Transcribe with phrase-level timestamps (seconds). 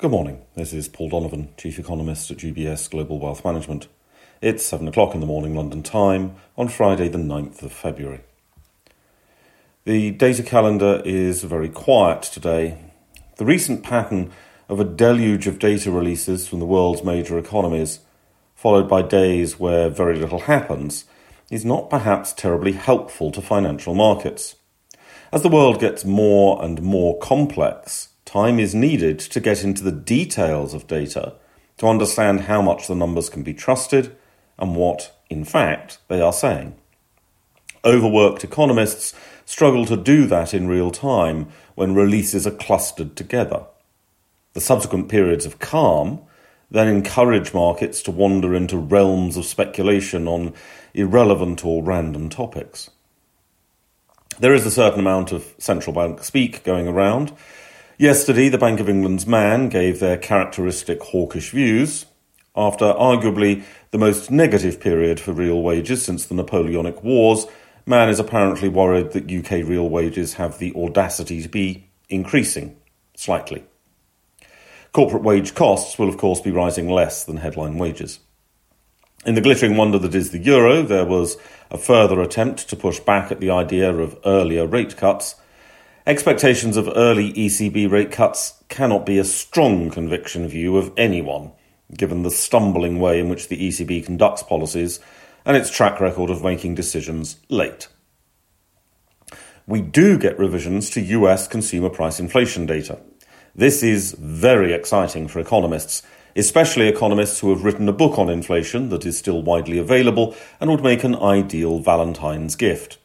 [0.00, 0.40] Good morning.
[0.54, 3.86] This is Paul Donovan, Chief Economist at UBS Global Wealth Management.
[4.40, 8.20] It's 7 o'clock in the morning London time on Friday, the 9th of February.
[9.84, 12.78] The data calendar is very quiet today.
[13.36, 14.32] The recent pattern
[14.70, 18.00] of a deluge of data releases from the world's major economies,
[18.54, 21.04] followed by days where very little happens,
[21.50, 24.56] is not perhaps terribly helpful to financial markets.
[25.30, 29.90] As the world gets more and more complex, time is needed to get into the
[29.90, 31.34] details of data
[31.76, 34.16] to understand how much the numbers can be trusted
[34.56, 36.76] and what, in fact, they are saying.
[37.84, 39.14] Overworked economists
[39.44, 43.64] struggle to do that in real time when releases are clustered together.
[44.52, 46.20] The subsequent periods of calm
[46.70, 50.54] then encourage markets to wander into realms of speculation on
[50.94, 52.90] irrelevant or random topics.
[54.38, 57.32] There is a certain amount of central bank speak going around,
[58.00, 62.06] Yesterday, the Bank of England's Mann gave their characteristic hawkish views
[62.56, 67.44] after arguably the most negative period for real wages since the Napoleonic Wars.
[67.84, 72.74] Mann is apparently worried that UK real wages have the audacity to be increasing
[73.16, 73.66] slightly.
[74.92, 78.20] Corporate wage costs will, of course, be rising less than headline wages.
[79.26, 81.36] In the glittering wonder that is the euro, there was
[81.70, 85.34] a further attempt to push back at the idea of earlier rate cuts
[86.06, 91.52] Expectations of early ECB rate cuts cannot be a strong conviction view of anyone,
[91.94, 94.98] given the stumbling way in which the ECB conducts policies
[95.44, 97.88] and its track record of making decisions late.
[99.66, 102.98] We do get revisions to US consumer price inflation data.
[103.54, 106.02] This is very exciting for economists,
[106.34, 110.70] especially economists who have written a book on inflation that is still widely available and
[110.70, 112.96] would make an ideal Valentine's gift.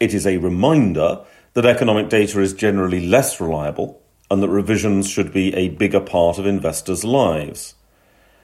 [0.00, 1.24] It is a reminder
[1.54, 6.38] that economic data is generally less reliable and that revisions should be a bigger part
[6.38, 7.74] of investors' lives.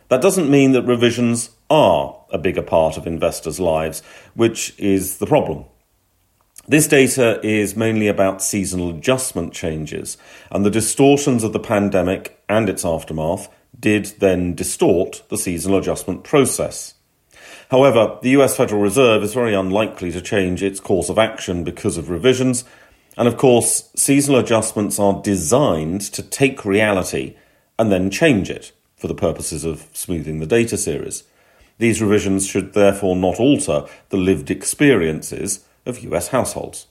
[0.09, 4.03] That doesn't mean that revisions are a bigger part of investors' lives,
[4.35, 5.65] which is the problem.
[6.69, 10.17] This data is mainly about seasonal adjustment changes,
[10.51, 16.23] and the distortions of the pandemic and its aftermath did then distort the seasonal adjustment
[16.23, 16.95] process.
[17.71, 21.97] However, the US Federal Reserve is very unlikely to change its course of action because
[21.97, 22.65] of revisions,
[23.17, 27.37] and of course, seasonal adjustments are designed to take reality
[27.79, 31.25] and then change it for the purposes of smoothing the data series.
[31.79, 36.87] These revisions should therefore not alter the lived experiences of US households.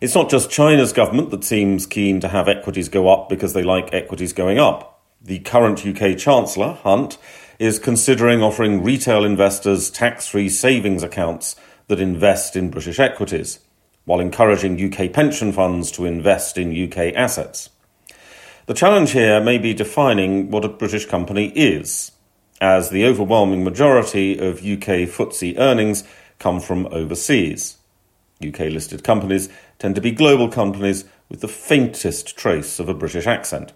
[0.00, 3.62] It's not just China's government that seems keen to have equities go up because they
[3.62, 5.02] like equities going up.
[5.22, 7.16] The current UK Chancellor, Hunt,
[7.58, 11.56] is considering offering retail investors tax free savings accounts
[11.88, 13.60] that invest in British equities
[14.06, 17.68] while encouraging UK pension funds to invest in UK assets.
[18.64, 22.12] The challenge here may be defining what a British company is,
[22.60, 26.04] as the overwhelming majority of UK FTSE earnings
[26.38, 27.76] come from overseas.
[28.44, 33.26] UK listed companies tend to be global companies with the faintest trace of a British
[33.26, 33.72] accent.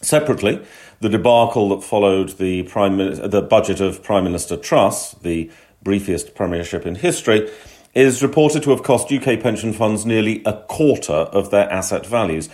[0.00, 0.62] Separately,
[1.00, 5.50] the debacle that followed the, Prime, the budget of Prime Minister Truss, the
[5.82, 7.50] briefest premiership in history,
[7.94, 12.48] is reported to have cost UK pension funds nearly a quarter of their asset values.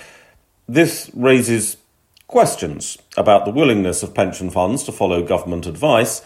[0.68, 1.78] This raises
[2.26, 6.22] questions about the willingness of pension funds to follow government advice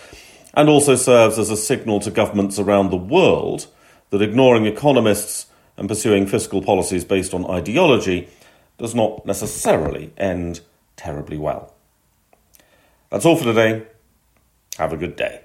[0.52, 3.66] and also serves as a signal to governments around the world
[4.10, 5.46] that ignoring economists
[5.76, 8.28] and pursuing fiscal policies based on ideology
[8.78, 10.60] does not necessarily end
[10.96, 11.72] terribly well.
[13.10, 13.86] That's all for today.
[14.78, 15.44] Have a good day.